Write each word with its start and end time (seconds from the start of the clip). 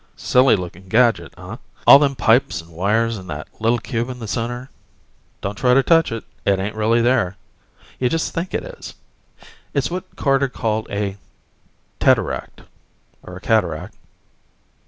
Silly 0.17 0.55
looking 0.55 0.87
gadget, 0.89 1.31
huh? 1.37 1.57
All 1.85 1.99
them 1.99 2.15
pipes 2.15 2.59
and 2.59 2.71
wires 2.71 3.19
and 3.19 3.29
that 3.29 3.47
little 3.59 3.77
cube 3.77 4.09
in 4.09 4.17
the 4.17 4.27
center... 4.27 4.71
don't 5.41 5.55
try 5.55 5.75
to 5.75 5.83
touch 5.83 6.11
it, 6.11 6.23
it 6.43 6.57
ain't 6.57 6.73
really 6.73 7.03
there. 7.03 7.37
You 7.99 8.09
just 8.09 8.33
think 8.33 8.55
it 8.55 8.63
is. 8.63 8.95
It's 9.75 9.91
what 9.91 10.15
Carter 10.15 10.49
called 10.49 10.87
a 10.89 11.17
teteract, 12.15 12.63
or 13.21 13.35
a 13.35 13.41
cataract 13.41 13.93